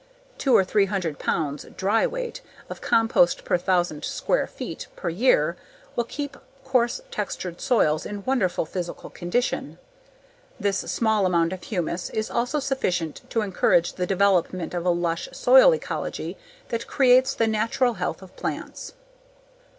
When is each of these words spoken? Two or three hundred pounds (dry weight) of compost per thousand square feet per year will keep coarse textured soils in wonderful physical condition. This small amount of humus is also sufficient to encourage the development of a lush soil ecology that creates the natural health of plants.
Two 0.39 0.57
or 0.57 0.63
three 0.63 0.87
hundred 0.87 1.19
pounds 1.19 1.67
(dry 1.77 2.07
weight) 2.07 2.41
of 2.71 2.81
compost 2.81 3.45
per 3.45 3.55
thousand 3.55 4.03
square 4.03 4.47
feet 4.47 4.87
per 4.95 5.09
year 5.09 5.55
will 5.95 6.05
keep 6.05 6.35
coarse 6.63 7.01
textured 7.11 7.61
soils 7.61 8.03
in 8.03 8.25
wonderful 8.25 8.65
physical 8.65 9.11
condition. 9.11 9.77
This 10.59 10.79
small 10.79 11.27
amount 11.27 11.53
of 11.53 11.61
humus 11.61 12.09
is 12.09 12.31
also 12.31 12.59
sufficient 12.59 13.21
to 13.29 13.41
encourage 13.41 13.93
the 13.93 14.07
development 14.07 14.73
of 14.73 14.87
a 14.87 14.89
lush 14.89 15.29
soil 15.33 15.71
ecology 15.71 16.35
that 16.69 16.87
creates 16.87 17.35
the 17.35 17.45
natural 17.45 17.93
health 17.93 18.23
of 18.23 18.35
plants. 18.35 18.93